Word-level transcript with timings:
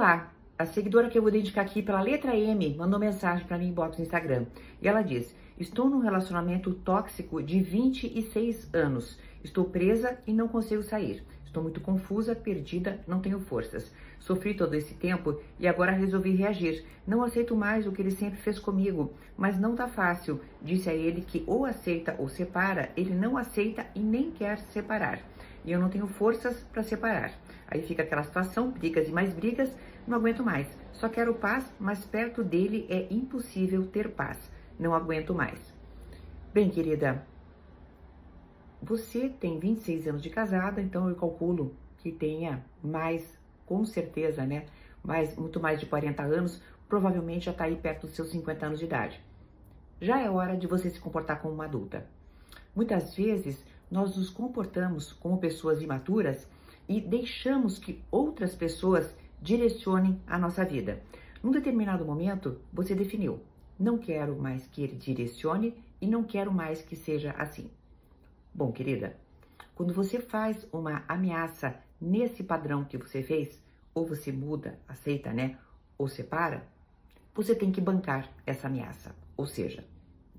Olá, 0.00 0.32
a 0.58 0.64
seguidora 0.64 1.10
que 1.10 1.18
eu 1.18 1.20
vou 1.20 1.30
dedicar 1.30 1.60
aqui 1.60 1.82
pela 1.82 2.00
letra 2.00 2.34
M 2.34 2.74
mandou 2.74 2.98
mensagem 2.98 3.46
para 3.46 3.58
mim 3.58 3.68
em 3.68 3.72
box 3.74 3.98
no 3.98 4.04
Instagram. 4.06 4.46
E 4.80 4.88
ela 4.88 5.02
diz: 5.02 5.36
Estou 5.58 5.90
num 5.90 5.98
relacionamento 5.98 6.72
tóxico 6.72 7.42
de 7.42 7.60
26 7.60 8.70
anos. 8.72 9.18
Estou 9.44 9.66
presa 9.66 10.16
e 10.26 10.32
não 10.32 10.48
consigo 10.48 10.82
sair. 10.82 11.22
Estou 11.44 11.62
muito 11.62 11.82
confusa, 11.82 12.34
perdida, 12.34 12.98
não 13.06 13.20
tenho 13.20 13.40
forças. 13.40 13.92
Sofri 14.18 14.54
todo 14.54 14.72
esse 14.72 14.94
tempo 14.94 15.38
e 15.58 15.68
agora 15.68 15.92
resolvi 15.92 16.34
reagir. 16.34 16.82
Não 17.06 17.22
aceito 17.22 17.54
mais 17.54 17.86
o 17.86 17.92
que 17.92 18.00
ele 18.00 18.10
sempre 18.10 18.40
fez 18.40 18.58
comigo, 18.58 19.12
mas 19.36 19.60
não 19.60 19.76
tá 19.76 19.86
fácil. 19.86 20.40
Disse 20.62 20.88
a 20.88 20.94
ele 20.94 21.20
que 21.20 21.44
ou 21.46 21.66
aceita 21.66 22.16
ou 22.18 22.26
separa, 22.26 22.90
ele 22.96 23.12
não 23.12 23.36
aceita 23.36 23.86
e 23.94 24.00
nem 24.00 24.30
quer 24.30 24.60
separar. 24.72 25.20
E 25.64 25.72
eu 25.72 25.80
não 25.80 25.88
tenho 25.88 26.06
forças 26.06 26.62
para 26.72 26.82
separar. 26.82 27.32
Aí 27.66 27.82
fica 27.82 28.02
aquela 28.02 28.22
situação, 28.22 28.70
brigas 28.70 29.08
e 29.08 29.12
mais 29.12 29.32
brigas, 29.32 29.70
não 30.06 30.16
aguento 30.16 30.42
mais. 30.42 30.66
Só 30.92 31.08
quero 31.08 31.34
paz, 31.34 31.72
mas 31.78 32.04
perto 32.04 32.42
dele 32.42 32.86
é 32.88 33.06
impossível 33.12 33.86
ter 33.86 34.10
paz. 34.10 34.50
Não 34.78 34.94
aguento 34.94 35.34
mais. 35.34 35.58
Bem, 36.52 36.68
querida, 36.68 37.24
você 38.82 39.28
tem 39.28 39.58
26 39.58 40.08
anos 40.08 40.22
de 40.22 40.30
casada, 40.30 40.80
então 40.80 41.08
eu 41.08 41.14
calculo 41.14 41.76
que 41.98 42.10
tenha 42.10 42.64
mais, 42.82 43.38
com 43.66 43.84
certeza, 43.84 44.44
né? 44.44 44.66
Mais, 45.02 45.36
muito 45.36 45.60
mais 45.60 45.78
de 45.78 45.86
40 45.86 46.22
anos, 46.22 46.62
provavelmente 46.88 47.44
já 47.44 47.52
está 47.52 47.64
aí 47.64 47.76
perto 47.76 48.06
dos 48.06 48.16
seus 48.16 48.30
50 48.30 48.66
anos 48.66 48.78
de 48.78 48.86
idade. 48.86 49.20
Já 50.00 50.20
é 50.20 50.30
hora 50.30 50.56
de 50.56 50.66
você 50.66 50.88
se 50.88 50.98
comportar 50.98 51.40
como 51.40 51.54
uma 51.54 51.66
adulta. 51.66 52.06
Muitas 52.74 53.14
vezes 53.14 53.62
nós 53.90 54.16
nos 54.16 54.30
comportamos 54.30 55.12
como 55.12 55.38
pessoas 55.38 55.82
imaturas 55.82 56.46
e 56.88 57.00
deixamos 57.00 57.78
que 57.78 58.02
outras 58.10 58.54
pessoas 58.54 59.14
direcionem 59.40 60.20
a 60.26 60.38
nossa 60.38 60.64
vida. 60.64 61.02
Num 61.42 61.50
determinado 61.50 62.04
momento, 62.04 62.60
você 62.72 62.94
definiu: 62.94 63.40
não 63.78 63.98
quero 63.98 64.36
mais 64.36 64.66
que 64.66 64.82
ele 64.82 64.96
direcione 64.96 65.74
e 66.00 66.06
não 66.06 66.22
quero 66.22 66.52
mais 66.52 66.82
que 66.82 66.94
seja 66.94 67.32
assim. 67.32 67.70
Bom, 68.54 68.72
querida, 68.72 69.16
quando 69.74 69.94
você 69.94 70.20
faz 70.20 70.66
uma 70.72 71.04
ameaça 71.08 71.74
nesse 72.00 72.42
padrão 72.42 72.84
que 72.84 72.98
você 72.98 73.22
fez, 73.22 73.62
ou 73.94 74.06
você 74.06 74.30
muda, 74.30 74.78
aceita, 74.86 75.32
né? 75.32 75.58
Ou 75.96 76.08
separa, 76.08 76.66
você 77.34 77.54
tem 77.54 77.72
que 77.72 77.80
bancar 77.80 78.30
essa 78.46 78.66
ameaça. 78.66 79.14
Ou 79.36 79.46
seja, 79.46 79.84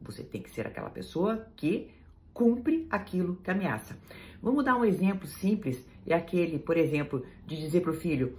você 0.01 0.23
tem 0.23 0.41
que 0.41 0.49
ser 0.49 0.67
aquela 0.67 0.89
pessoa 0.89 1.47
que 1.55 1.91
cumpre 2.33 2.87
aquilo 2.89 3.35
que 3.37 3.51
ameaça. 3.51 3.97
Vamos 4.41 4.65
dar 4.65 4.75
um 4.75 4.85
exemplo 4.85 5.27
simples, 5.27 5.85
é 6.05 6.15
aquele, 6.15 6.57
por 6.57 6.77
exemplo, 6.77 7.25
de 7.45 7.57
dizer 7.57 7.81
para 7.81 7.91
o 7.91 7.95
filho: 7.95 8.37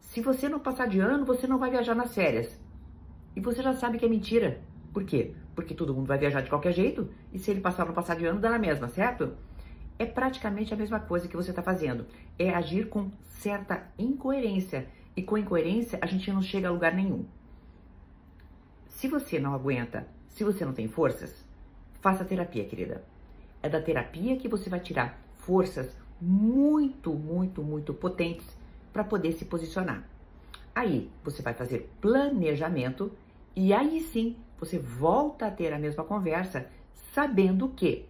se 0.00 0.20
você 0.20 0.48
não 0.48 0.58
passar 0.58 0.86
de 0.86 0.98
ano, 0.98 1.24
você 1.24 1.46
não 1.46 1.58
vai 1.58 1.70
viajar 1.70 1.94
nas 1.94 2.14
férias. 2.14 2.60
E 3.34 3.40
você 3.40 3.62
já 3.62 3.72
sabe 3.74 3.98
que 3.98 4.04
é 4.04 4.08
mentira. 4.08 4.60
Por 4.92 5.04
quê? 5.04 5.34
Porque 5.54 5.72
todo 5.72 5.94
mundo 5.94 6.08
vai 6.08 6.18
viajar 6.18 6.40
de 6.40 6.50
qualquer 6.50 6.72
jeito 6.72 7.08
e 7.32 7.38
se 7.38 7.50
ele 7.50 7.60
passar 7.60 7.86
no 7.86 7.92
passar 7.92 8.16
de 8.16 8.26
ano, 8.26 8.40
dá 8.40 8.50
na 8.50 8.58
mesma, 8.58 8.88
certo? 8.88 9.34
É 9.98 10.04
praticamente 10.04 10.74
a 10.74 10.76
mesma 10.76 10.98
coisa 10.98 11.28
que 11.28 11.36
você 11.36 11.50
está 11.50 11.62
fazendo. 11.62 12.06
É 12.38 12.50
agir 12.50 12.88
com 12.88 13.10
certa 13.22 13.86
incoerência. 13.98 14.88
E 15.16 15.22
com 15.22 15.38
incoerência, 15.38 15.98
a 16.02 16.06
gente 16.06 16.30
não 16.32 16.42
chega 16.42 16.68
a 16.68 16.72
lugar 16.72 16.94
nenhum. 16.94 17.24
Se 18.88 19.08
você 19.08 19.38
não 19.38 19.54
aguenta, 19.54 20.06
se 20.28 20.42
você 20.42 20.64
não 20.64 20.72
tem 20.72 20.88
forças, 20.88 21.46
faça 22.00 22.24
terapia, 22.24 22.64
querida. 22.64 23.04
É 23.62 23.68
da 23.68 23.80
terapia 23.80 24.36
que 24.36 24.48
você 24.48 24.70
vai 24.70 24.80
tirar 24.80 25.18
forças 25.38 25.94
muito, 26.20 27.12
muito, 27.12 27.62
muito 27.62 27.94
potentes 27.94 28.46
para 28.92 29.04
poder 29.04 29.32
se 29.32 29.44
posicionar. 29.44 30.04
Aí 30.74 31.10
você 31.24 31.42
vai 31.42 31.54
fazer 31.54 31.90
planejamento 32.00 33.12
e 33.54 33.72
aí 33.72 34.00
sim 34.00 34.36
você 34.58 34.78
volta 34.78 35.46
a 35.46 35.50
ter 35.50 35.72
a 35.72 35.78
mesma 35.78 36.04
conversa, 36.04 36.66
sabendo 37.12 37.68
que 37.70 38.06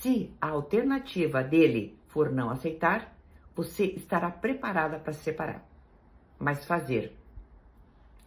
se 0.00 0.32
a 0.40 0.48
alternativa 0.48 1.42
dele 1.42 1.98
for 2.08 2.30
não 2.30 2.50
aceitar, 2.50 3.14
você 3.54 3.84
estará 3.84 4.30
preparada 4.30 4.98
para 4.98 5.12
se 5.12 5.22
separar. 5.22 5.66
Mas 6.38 6.64
fazer 6.64 7.16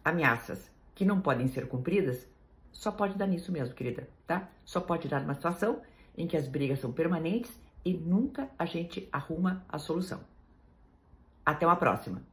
ameaças 0.04 0.70
que 0.94 1.04
não 1.04 1.20
podem 1.20 1.48
ser 1.48 1.66
cumpridas 1.66 2.26
só 2.70 2.90
pode 2.90 3.16
dar 3.16 3.26
nisso 3.26 3.52
mesmo, 3.52 3.74
querida, 3.74 4.08
tá? 4.26 4.48
Só 4.64 4.80
pode 4.80 5.08
dar 5.08 5.20
numa 5.20 5.34
situação 5.34 5.80
em 6.16 6.26
que 6.26 6.36
as 6.36 6.46
brigas 6.46 6.78
são 6.78 6.92
permanentes 6.92 7.52
e 7.84 7.94
nunca 7.94 8.50
a 8.58 8.64
gente 8.64 9.08
arruma 9.12 9.64
a 9.68 9.78
solução. 9.78 10.20
Até 11.44 11.66
uma 11.66 11.76
próxima! 11.76 12.31